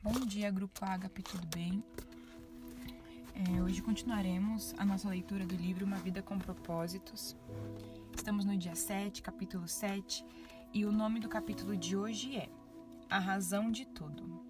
[0.00, 1.82] Bom dia, Grupo Agape, tudo bem?
[3.34, 7.36] É, hoje continuaremos a nossa leitura do livro Uma Vida com Propósitos.
[8.14, 10.24] Estamos no dia 7, capítulo 7,
[10.72, 12.48] e o nome do capítulo de hoje é
[13.10, 14.40] A Razão de Tudo.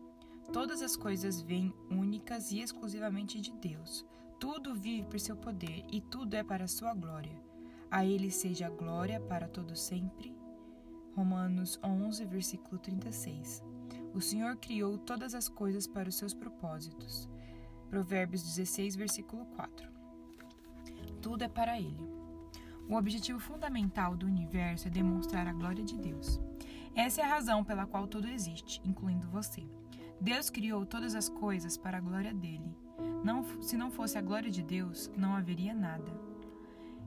[0.52, 4.04] Todas as coisas vêm únicas e exclusivamente de Deus.
[4.38, 7.42] Tudo vive por seu poder e tudo é para a sua glória.
[7.90, 10.36] A Ele seja a glória para todo sempre.
[11.16, 13.62] Romanos 11, versículo 36.
[14.18, 17.28] O Senhor criou todas as coisas para os seus propósitos.
[17.88, 19.88] Provérbios 16, versículo 4.
[21.22, 22.04] Tudo é para Ele.
[22.88, 26.40] O objetivo fundamental do universo é demonstrar a glória de Deus.
[26.96, 29.64] Essa é a razão pela qual tudo existe, incluindo você.
[30.20, 32.76] Deus criou todas as coisas para a glória dele.
[33.22, 36.10] Não, se não fosse a glória de Deus, não haveria nada.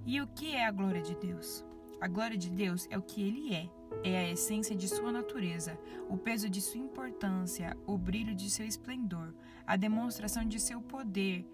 [0.06, 1.66] E o que é a glória de Deus?
[2.00, 3.70] A glória de Deus é o que ele é,
[4.04, 5.78] é a essência de sua natureza,
[6.10, 9.34] o peso de sua importância, o brilho de seu esplendor,
[9.66, 11.46] a demonstração de seu poder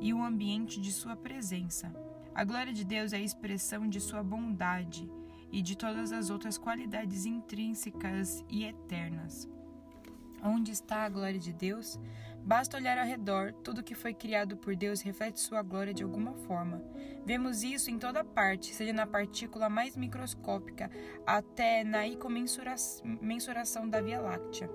[0.00, 1.94] e o ambiente de sua presença.
[2.34, 5.10] A glória de Deus é a expressão de sua bondade
[5.52, 9.48] e de todas as outras qualidades intrínsecas e eternas.
[10.42, 11.98] Onde está a glória de Deus?
[12.46, 16.34] Basta olhar ao redor, tudo que foi criado por Deus reflete sua glória de alguma
[16.34, 16.84] forma.
[17.24, 20.90] Vemos isso em toda parte, seja na partícula mais microscópica
[21.26, 24.68] até na incomensuração da Via Láctea.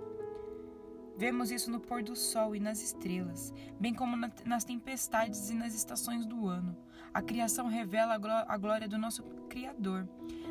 [1.16, 5.76] Vemos isso no pôr do sol e nas estrelas, bem como nas tempestades e nas
[5.76, 6.76] estações do ano.
[7.14, 8.16] A criação revela
[8.48, 10.10] a glória do nosso Criador.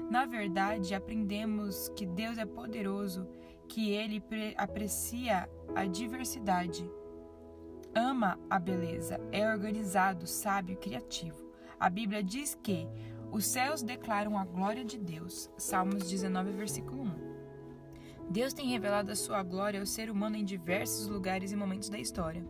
[0.09, 3.29] Na verdade, aprendemos que Deus é poderoso,
[3.69, 4.23] que ele
[4.57, 6.89] aprecia a diversidade
[7.99, 11.37] ama a beleza, é organizado, sábio criativo.
[11.81, 12.87] A Bíblia diz que
[13.33, 15.51] os céus declaram a glória de Deus.
[15.59, 18.31] Salmos 19, versículo 1.
[18.31, 21.99] Deus tem revelado a sua glória ao ser humano em diversos lugares e momentos da
[21.99, 22.47] história.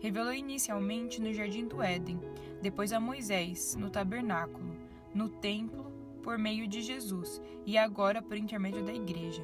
[0.00, 2.20] Revelou inicialmente no jardim do Éden,
[2.60, 4.76] depois a Moisés, no tabernáculo,
[5.12, 5.90] no templo,
[6.22, 9.42] por meio de Jesus, e agora por intermédio da igreja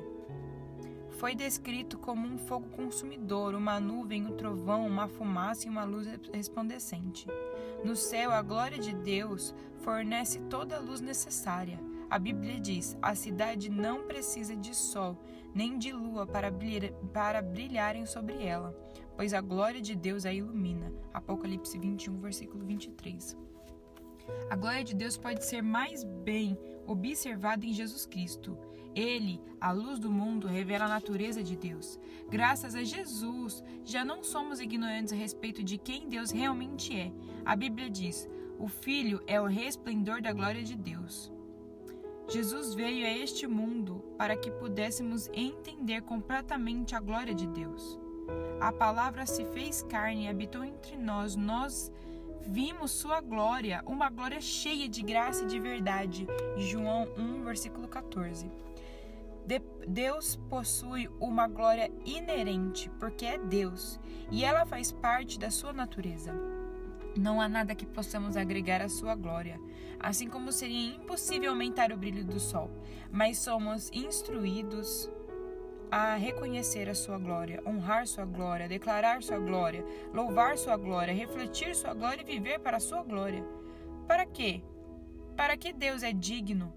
[1.18, 6.06] foi descrito como um fogo consumidor, uma nuvem, um trovão, uma fumaça e uma luz
[6.32, 7.26] resplandecente.
[7.84, 11.80] No céu, a glória de Deus fornece toda a luz necessária.
[12.08, 15.18] A Bíblia diz: a cidade não precisa de sol
[15.52, 18.72] nem de lua para, brilhar, para brilharem sobre ela,
[19.16, 20.92] pois a glória de Deus a ilumina.
[21.12, 23.36] Apocalipse 21, versículo 23.
[24.48, 28.56] A glória de Deus pode ser mais bem observada em Jesus Cristo.
[28.94, 31.98] Ele, a luz do mundo, revela a natureza de Deus.
[32.28, 37.12] Graças a Jesus, já não somos ignorantes a respeito de quem Deus realmente é.
[37.44, 38.28] A Bíblia diz:
[38.58, 41.32] o Filho é o resplendor da glória de Deus.
[42.28, 47.98] Jesus veio a este mundo para que pudéssemos entender completamente a glória de Deus.
[48.60, 51.36] A palavra se fez carne e habitou entre nós.
[51.36, 51.90] Nós
[52.42, 56.26] vimos sua glória, uma glória cheia de graça e de verdade.
[56.56, 58.50] João 1, versículo 14.
[59.48, 63.98] De Deus possui uma glória inerente, porque é Deus,
[64.30, 66.34] e ela faz parte da sua natureza.
[67.16, 69.58] Não há nada que possamos agregar à sua glória,
[69.98, 72.70] assim como seria impossível aumentar o brilho do sol,
[73.10, 75.10] mas somos instruídos
[75.90, 79.82] a reconhecer a sua glória, honrar sua glória, declarar sua glória,
[80.12, 83.42] louvar sua glória, refletir sua glória e viver para a sua glória.
[84.06, 84.62] Para quê?
[85.34, 86.70] Para que Deus é digno.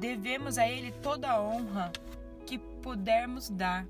[0.00, 1.92] Devemos a Ele toda a honra
[2.46, 3.86] que pudermos dar.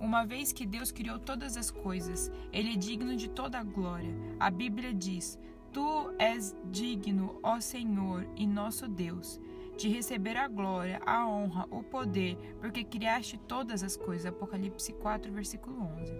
[0.00, 4.14] Uma vez que Deus criou todas as coisas, Ele é digno de toda a glória.
[4.40, 5.38] A Bíblia diz:
[5.70, 9.38] Tu és digno, ó Senhor e nosso Deus
[9.76, 14.26] de receber a glória, a honra, o poder, porque criaste todas as coisas.
[14.26, 16.12] Apocalipse 4, versículo 11.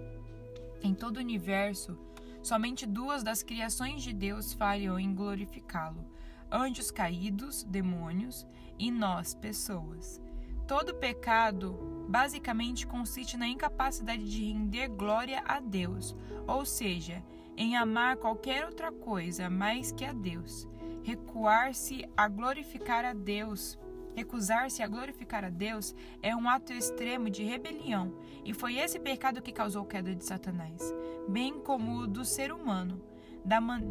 [0.82, 1.98] Em todo o universo,
[2.42, 6.04] somente duas das criações de Deus falham em glorificá-lo:
[6.50, 8.46] anjos caídos, demônios,
[8.80, 10.20] e nós, pessoas.
[10.66, 16.16] Todo pecado basicamente consiste na incapacidade de render glória a Deus,
[16.47, 17.22] ou seja,
[17.56, 20.66] em amar qualquer outra coisa mais que a Deus
[21.03, 23.78] recuar-se a glorificar a Deus.
[24.15, 28.12] Recusar-se a glorificar a Deus é um ato extremo de rebelião,
[28.44, 30.92] e foi esse pecado que causou a queda de Satanás,
[31.28, 33.00] bem como o do ser humano.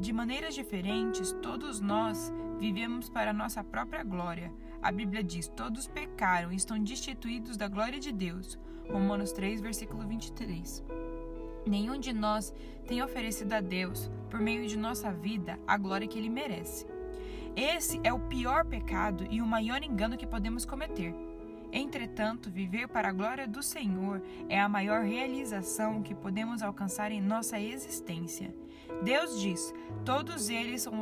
[0.01, 4.53] De maneiras diferentes, todos nós vivemos para nossa própria glória.
[4.81, 8.57] A Bíblia diz: todos pecaram e estão destituídos da glória de Deus.
[8.89, 10.83] Romanos 3, versículo 23.
[11.65, 12.53] Nenhum de nós
[12.87, 16.87] tem oferecido a Deus, por meio de nossa vida, a glória que ele merece.
[17.55, 21.13] Esse é o pior pecado e o maior engano que podemos cometer.
[21.71, 27.21] Entretanto, viver para a glória do Senhor é a maior realização que podemos alcançar em
[27.21, 28.55] nossa existência.
[29.03, 29.73] Deus diz:
[30.03, 30.93] Todos eles são,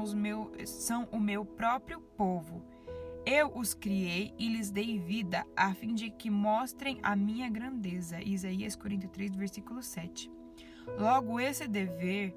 [0.66, 2.62] são o meu próprio povo.
[3.30, 8.22] Eu os criei e lhes dei vida, a fim de que mostrem a minha grandeza.
[8.22, 10.32] Isaías 43, versículo 7.
[10.98, 12.34] Logo, esse dever,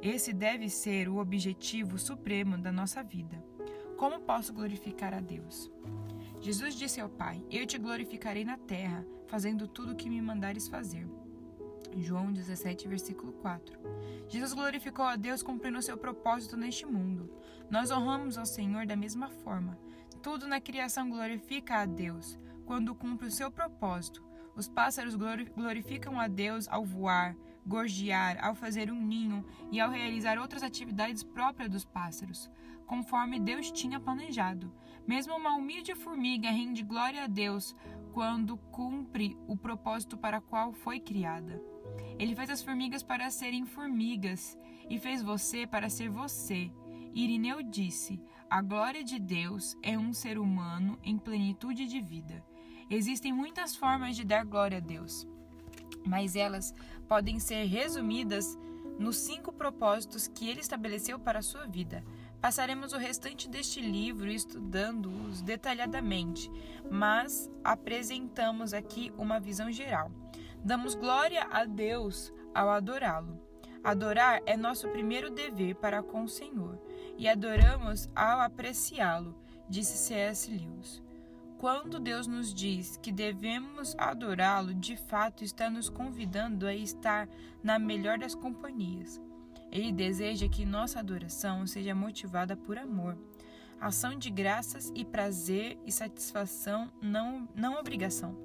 [0.00, 3.36] esse deve ser o objetivo supremo da nossa vida.
[3.98, 5.70] Como posso glorificar a Deus?
[6.40, 10.68] Jesus disse ao Pai: Eu te glorificarei na terra, fazendo tudo o que me mandares
[10.68, 11.06] fazer.
[11.98, 13.78] João 17, versículo 4.
[14.30, 17.30] Jesus glorificou a Deus cumprindo seu propósito neste mundo.
[17.70, 19.83] Nós honramos ao Senhor da mesma forma.
[20.24, 24.24] Tudo na criação glorifica a Deus quando cumpre o seu propósito.
[24.56, 27.36] Os pássaros glorificam a Deus ao voar,
[27.66, 32.50] gorjear, ao fazer um ninho e ao realizar outras atividades próprias dos pássaros,
[32.86, 34.72] conforme Deus tinha planejado.
[35.06, 37.76] Mesmo uma humilde formiga rende glória a Deus
[38.14, 41.60] quando cumpre o propósito para qual foi criada.
[42.18, 46.72] Ele fez as formigas para serem formigas e fez você para ser você.
[47.12, 48.18] Irineu disse:
[48.54, 52.40] A glória de Deus é um ser humano em plenitude de vida.
[52.88, 55.26] Existem muitas formas de dar glória a Deus,
[56.06, 56.72] mas elas
[57.08, 58.56] podem ser resumidas
[58.96, 62.04] nos cinco propósitos que ele estabeleceu para a sua vida.
[62.40, 66.48] Passaremos o restante deste livro estudando-os detalhadamente,
[66.88, 70.12] mas apresentamos aqui uma visão geral.
[70.64, 73.36] Damos glória a Deus ao adorá-lo.
[73.82, 76.80] Adorar é nosso primeiro dever para com o Senhor,
[77.16, 79.34] e adoramos ao apreciá-lo,
[79.68, 80.50] disse C.S.
[80.50, 81.02] Lewis.
[81.58, 87.28] Quando Deus nos diz que devemos adorá-lo, de fato está nos convidando a estar
[87.62, 89.20] na melhor das companhias.
[89.72, 93.16] Ele deseja que nossa adoração seja motivada por amor,
[93.80, 98.36] ação de graças e prazer e satisfação, não, não obrigação.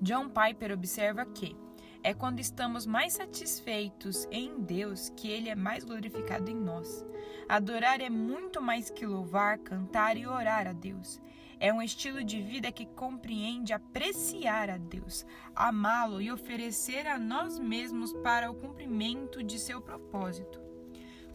[0.00, 1.56] John Piper observa que
[2.04, 7.04] é quando estamos mais satisfeitos em Deus que Ele é mais glorificado em nós.
[7.48, 11.18] Adorar é muito mais que louvar, cantar e orar a Deus.
[11.58, 15.24] É um estilo de vida que compreende apreciar a Deus,
[15.56, 20.60] amá-lo e oferecer a nós mesmos para o cumprimento de seu propósito.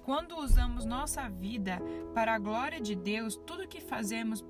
[0.04, 1.80] Quando usamos nossa vida
[2.14, 4.44] para a glória de Deus, tudo que fazemos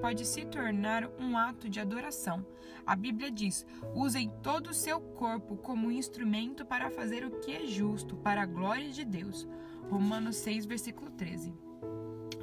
[0.00, 2.44] pode se tornar um ato de adoração.
[2.86, 7.66] A Bíblia diz: usem todo o seu corpo como instrumento para fazer o que é
[7.66, 9.46] justo, para a glória de Deus.
[9.90, 11.52] Romanos 6, versículo 13.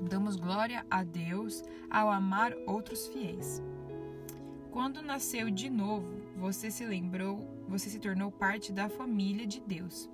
[0.09, 3.61] Damos glória a Deus ao amar outros fiéis.
[4.71, 10.09] Quando nasceu de novo, você se lembrou, você se tornou parte da família de Deus.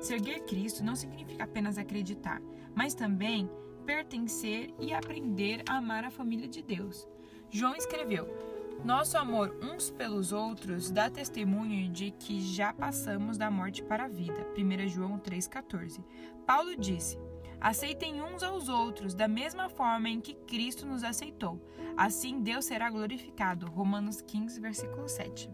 [0.00, 2.40] Seguir Cristo não significa apenas acreditar,
[2.74, 3.48] mas também
[3.86, 7.06] pertencer e aprender a amar a família de Deus.
[7.50, 8.26] João escreveu:
[8.84, 14.08] Nosso amor uns pelos outros dá testemunho de que já passamos da morte para a
[14.08, 14.46] vida.
[14.56, 16.02] 1 João 3,14.
[16.46, 17.18] Paulo disse:
[17.60, 21.60] Aceitem uns aos outros da mesma forma em que Cristo nos aceitou.
[21.96, 23.66] Assim Deus será glorificado.
[23.66, 25.50] Romanos 15, versículo 7.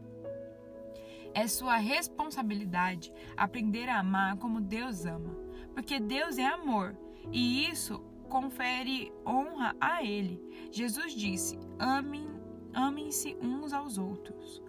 [1.32, 5.34] É sua responsabilidade aprender a amar como Deus ama,
[5.74, 6.96] porque Deus é amor
[7.32, 7.98] e isso
[8.28, 10.40] confere honra a Ele.
[10.70, 12.28] Jesus disse: Amem,
[12.74, 14.62] amem-se uns aos outros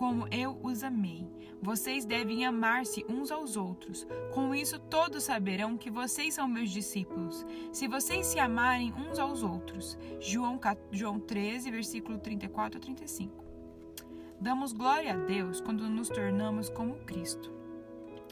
[0.00, 1.28] como eu os amei.
[1.60, 4.06] Vocês devem amar-se uns aos outros.
[4.32, 9.42] Com isso, todos saberão que vocês são meus discípulos, se vocês se amarem uns aos
[9.42, 9.98] outros.
[10.18, 10.58] João,
[10.90, 13.44] João 13, versículo 34 a 35.
[14.40, 17.52] Damos glória a Deus quando nos tornamos como Cristo.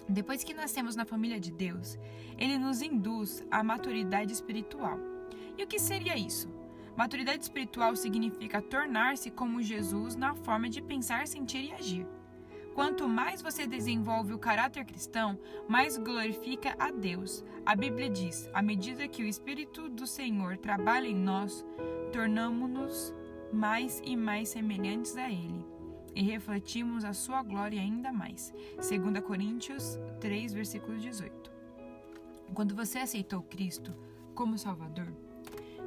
[0.09, 1.99] Depois que nascemos na família de Deus,
[2.39, 4.99] Ele nos induz à maturidade espiritual.
[5.59, 6.49] E o que seria isso?
[6.99, 12.05] Maturidade espiritual significa tornar-se como Jesus na forma de pensar, sentir e agir.
[12.75, 15.39] Quanto mais você desenvolve o caráter cristão,
[15.69, 17.45] mais glorifica a Deus.
[17.65, 21.65] A Bíblia diz: à medida que o Espírito do Senhor trabalha em nós,
[22.13, 23.15] tornamos-nos
[23.53, 25.65] mais e mais semelhantes a Ele
[26.17, 28.53] e refletimos a sua glória ainda mais.
[28.75, 31.49] 2 Coríntios 3, versículo 18.
[32.53, 33.95] Quando você aceitou Cristo
[34.35, 35.28] como Salvador,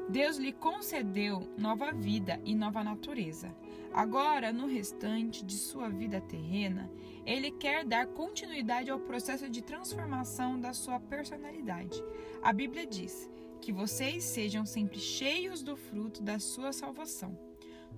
[0.10, 3.56] Deus lhe concedeu nova vida e nova natureza.
[3.94, 6.90] Agora, no restante de sua vida terrena,
[7.26, 12.02] ele quer dar continuidade ao processo de transformação da sua personalidade.
[12.42, 13.30] A Bíblia diz
[13.62, 17.38] que vocês sejam sempre cheios do fruto da sua salvação.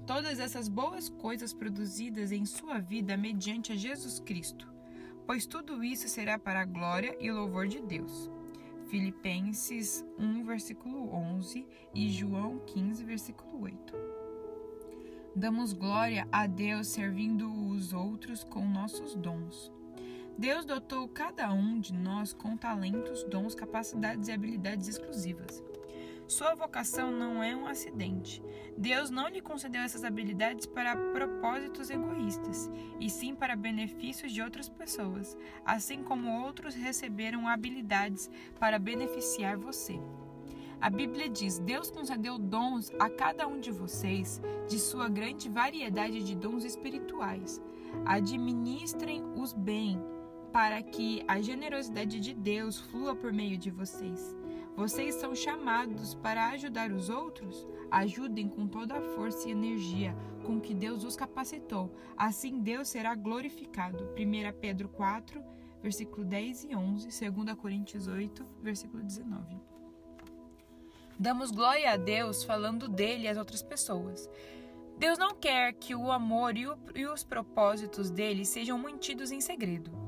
[0.05, 4.67] Todas essas boas coisas produzidas em sua vida mediante a Jesus Cristo,
[5.25, 8.29] pois tudo isso será para a glória e louvor de Deus.
[8.93, 13.91] Filipenses 1, versículo 11 e João 15, versículo 8.
[15.35, 19.71] Damos glória a Deus servindo os outros com nossos dons.
[20.37, 25.63] Deus dotou cada um de nós com talentos, dons, capacidades e habilidades exclusivas.
[26.27, 28.41] Sua vocação não é um acidente.
[28.77, 34.69] Deus não lhe concedeu essas habilidades para propósitos egoístas, e sim para benefícios de outras
[34.69, 39.99] pessoas, assim como outros receberam habilidades para beneficiar você.
[40.79, 46.23] A Bíblia diz: Deus concedeu dons a cada um de vocês, de sua grande variedade
[46.23, 47.61] de dons espirituais.
[48.05, 50.01] Administrem-os bem,
[50.51, 54.35] para que a generosidade de Deus flua por meio de vocês.
[54.75, 57.67] Vocês são chamados para ajudar os outros?
[57.91, 61.93] Ajudem com toda a força e energia com que Deus os capacitou.
[62.17, 64.03] Assim Deus será glorificado.
[64.17, 65.43] 1 Pedro 4,
[65.81, 69.61] versículo 10 e 11, 2 Coríntios 8, versículo 19.
[71.19, 74.27] Damos glória a Deus falando dele às outras pessoas.
[74.97, 79.39] Deus não quer que o amor e, o, e os propósitos dele sejam mantidos em
[79.39, 80.02] segredo.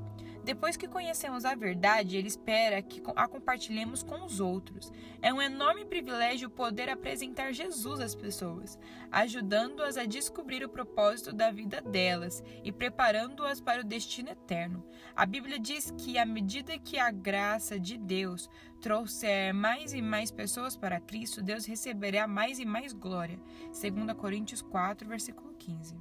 [0.45, 4.93] Depois que conhecemos a verdade, Ele espera que a compartilhemos com os outros.
[5.19, 8.77] É um enorme privilégio poder apresentar Jesus às pessoas,
[9.11, 14.85] ajudando-as a descobrir o propósito da vida delas e preparando-as para o destino eterno.
[15.15, 18.47] A Bíblia diz que, à medida que a graça de Deus
[18.79, 23.39] trouxer mais e mais pessoas para Cristo, Deus receberá mais e mais glória.
[23.69, 25.97] 2 Coríntios 4, versículo 15.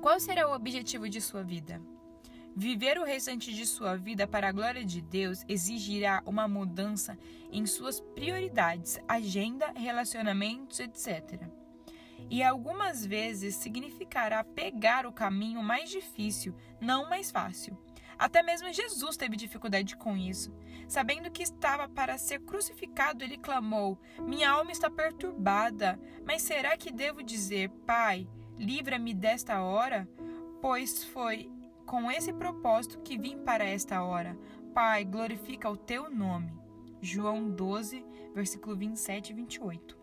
[0.00, 1.82] Qual será o objetivo de sua vida?
[2.60, 7.16] Viver o restante de sua vida para a glória de Deus exigirá uma mudança
[7.52, 11.40] em suas prioridades, agenda, relacionamentos, etc.
[12.28, 17.78] E algumas vezes significará pegar o caminho mais difícil, não mais fácil.
[18.18, 20.52] Até mesmo Jesus teve dificuldade com isso.
[20.88, 25.96] Sabendo que estava para ser crucificado, ele clamou: Minha alma está perturbada.
[26.26, 30.08] Mas será que devo dizer, Pai, livra-me desta hora?
[30.60, 31.56] Pois foi
[31.88, 34.38] com esse propósito que vim para esta hora.
[34.74, 36.52] Pai, glorifica o teu nome.
[37.00, 38.04] João 12,
[38.34, 39.96] versículo 27 e 28.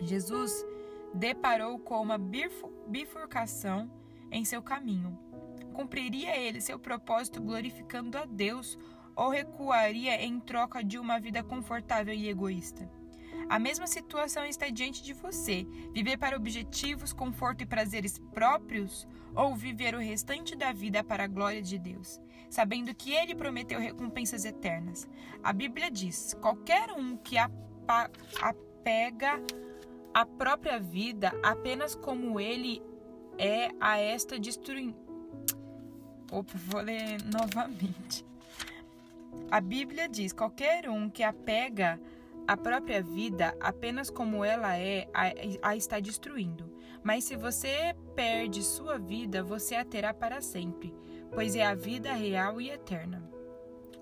[0.00, 0.64] Jesus
[1.12, 2.18] deparou com uma
[2.86, 3.90] bifurcação
[4.30, 5.18] em seu caminho.
[5.72, 8.78] Cumpriria ele seu propósito glorificando a Deus
[9.16, 12.88] ou recuaria em troca de uma vida confortável e egoísta?
[13.48, 19.54] A mesma situação está diante de você: viver para objetivos, conforto e prazeres próprios ou
[19.54, 22.20] viver o restante da vida para a glória de Deus,
[22.50, 25.08] sabendo que ele prometeu recompensas eternas.
[25.42, 27.36] A Bíblia diz: qualquer um que
[28.40, 29.40] apega
[30.14, 32.82] a própria vida apenas como ele
[33.38, 34.94] é a esta destruição.
[36.30, 38.24] Opa, vou ler novamente.
[39.50, 42.00] A Bíblia diz: qualquer um que apega
[42.46, 46.70] a própria vida, apenas como ela é, a, a está destruindo.
[47.02, 50.94] Mas se você perde sua vida, você a terá para sempre,
[51.32, 53.28] pois é a vida real e eterna.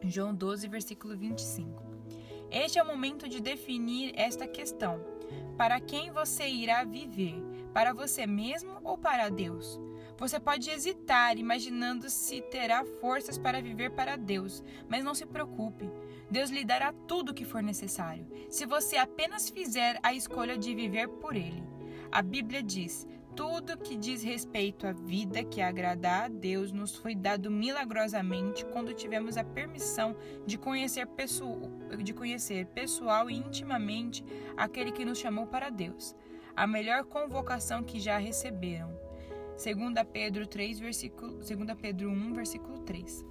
[0.02, 1.82] João 12, versículo 25.
[2.50, 5.00] Este é o momento de definir esta questão.
[5.56, 7.40] Para quem você irá viver?
[7.72, 9.80] Para você mesmo ou para Deus?
[10.20, 15.90] Você pode hesitar, imaginando se terá forças para viver para Deus, mas não se preocupe.
[16.30, 20.74] Deus lhe dará tudo o que for necessário, se você apenas fizer a escolha de
[20.74, 21.64] viver por Ele.
[22.12, 27.14] A Bíblia diz: tudo que diz respeito à vida que agrada a Deus nos foi
[27.14, 30.14] dado milagrosamente quando tivemos a permissão
[30.46, 31.62] de conhecer, pessoal,
[31.96, 34.22] de conhecer pessoal e intimamente
[34.54, 36.14] aquele que nos chamou para Deus.
[36.54, 39.09] A melhor convocação que já receberam.
[39.62, 39.76] 2
[40.10, 41.48] Pedro 3, versículo, 2
[41.78, 43.26] Pedro 1, versículo 3.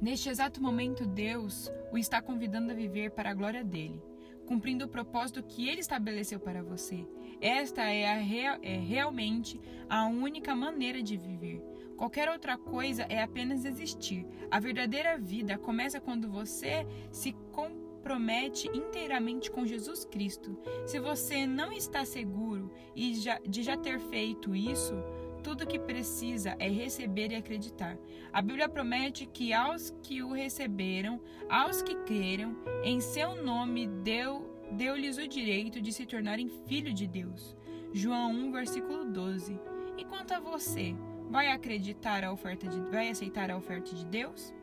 [0.00, 4.02] Neste exato momento, Deus o está convidando a viver para a glória dele,
[4.46, 7.06] cumprindo o propósito que ele estabeleceu para você.
[7.42, 8.16] Esta é, a
[8.62, 11.62] é realmente a única maneira de viver.
[11.98, 14.26] Qualquer outra coisa é apenas existir.
[14.50, 20.56] A verdadeira vida começa quando você se compromete compromete inteiramente com Jesus Cristo.
[20.86, 24.94] Se você não está seguro de já ter feito isso,
[25.42, 27.98] tudo que precisa é receber e acreditar.
[28.32, 34.54] A Bíblia promete que aos que o receberam, aos que creram, em seu nome deu
[34.70, 37.56] deu-lhes o direito de se tornarem filho de Deus.
[37.92, 39.58] João 1, versículo 12.
[39.98, 40.94] E quanto a você,
[41.28, 44.54] vai acreditar a oferta de vai aceitar a oferta de Deus?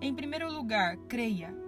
[0.00, 1.61] Em primeiro lugar, creia.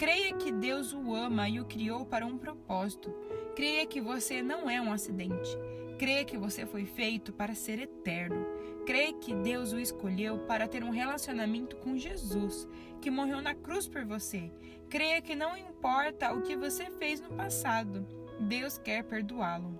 [0.00, 3.14] Creia que Deus o ama e o criou para um propósito.
[3.54, 5.50] Creia que você não é um acidente.
[5.98, 8.46] Creia que você foi feito para ser eterno.
[8.86, 12.66] Creia que Deus o escolheu para ter um relacionamento com Jesus,
[13.02, 14.50] que morreu na cruz por você.
[14.88, 18.06] Creia que não importa o que você fez no passado,
[18.40, 19.78] Deus quer perdoá-lo.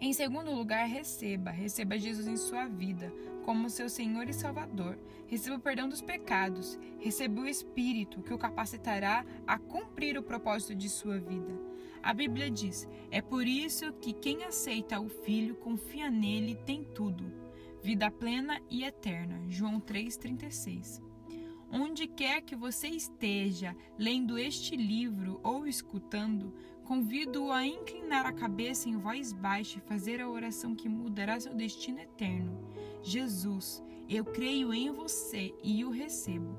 [0.00, 3.12] Em segundo lugar, receba, receba Jesus em sua vida
[3.46, 4.98] como seu Senhor e Salvador.
[5.28, 10.74] Receba o perdão dos pecados, receba o Espírito que o capacitará a cumprir o propósito
[10.74, 11.56] de sua vida.
[12.02, 17.32] A Bíblia diz: é por isso que quem aceita o Filho confia nele tem tudo,
[17.80, 19.40] vida plena e eterna.
[19.48, 21.00] João 3,36.
[21.70, 26.52] Onde quer que você esteja lendo este livro ou escutando,
[26.86, 31.52] convido-o a inclinar a cabeça em voz baixa e fazer a oração que mudará seu
[31.52, 32.56] destino eterno.
[33.02, 36.56] Jesus, eu creio em você e o recebo.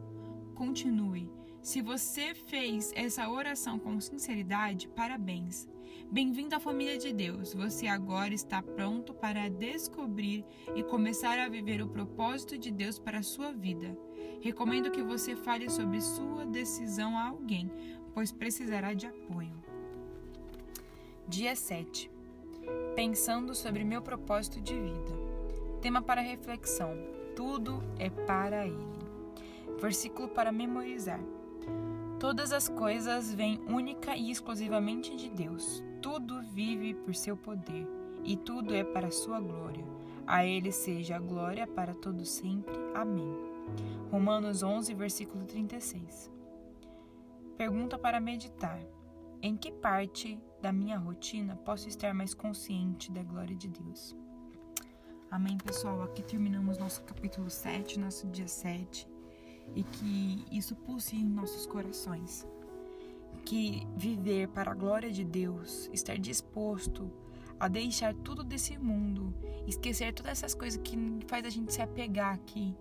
[0.53, 1.31] Continue.
[1.61, 5.67] Se você fez essa oração com sinceridade, parabéns.
[6.11, 7.53] Bem-vindo à família de Deus.
[7.53, 13.19] Você agora está pronto para descobrir e começar a viver o propósito de Deus para
[13.19, 13.97] a sua vida.
[14.41, 17.71] Recomendo que você fale sobre sua decisão a alguém,
[18.13, 19.76] pois precisará de apoio.
[21.29, 22.09] Dia 7.
[22.95, 25.11] Pensando sobre meu propósito de vida.
[25.81, 26.95] Tema para reflexão:
[27.35, 28.97] Tudo é para Ele.
[29.77, 31.19] Versículo para memorizar.
[32.17, 35.83] Todas as coisas vêm única e exclusivamente de Deus.
[36.01, 37.85] Tudo vive por seu poder
[38.23, 39.83] e tudo é para sua glória.
[40.25, 42.73] A Ele seja a glória para todo sempre.
[42.95, 43.35] Amém.
[44.09, 46.31] Romanos 11, versículo 36.
[47.57, 48.79] Pergunta para meditar:
[49.41, 54.15] Em que parte da minha rotina posso estar mais consciente da glória de Deus?
[55.29, 56.01] Amém, pessoal.
[56.03, 59.07] Aqui terminamos nosso capítulo 7, nosso dia 7,
[59.75, 62.47] e que isso pulse em nossos corações.
[63.45, 67.11] Que viver para a glória de Deus, estar disposto
[67.59, 69.33] a deixar tudo desse mundo,
[69.65, 70.97] esquecer todas essas coisas que
[71.27, 72.75] faz a gente se apegar aqui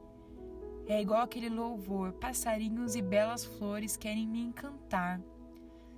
[0.88, 5.21] é igual aquele louvor: passarinhos e belas flores querem me encantar.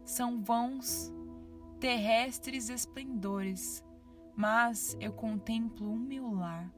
[0.04, 1.12] São vãos,
[1.80, 3.84] terrestres esplendores,
[4.36, 6.68] mas eu contemplo o meu lar.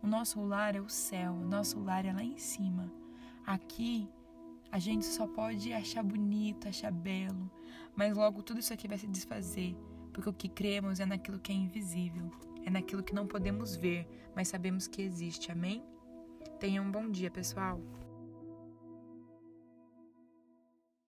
[0.00, 2.92] O nosso lar é o céu, o nosso lar é lá em cima.
[3.44, 4.08] Aqui
[4.70, 7.50] a gente só pode achar bonito, achar belo,
[7.96, 9.76] mas logo tudo isso aqui vai se desfazer,
[10.12, 12.30] porque o que cremos é naquilo que é invisível,
[12.64, 15.50] é naquilo que não podemos ver, mas sabemos que existe.
[15.50, 15.82] Amém?
[16.60, 17.80] Tenha um bom dia, pessoal!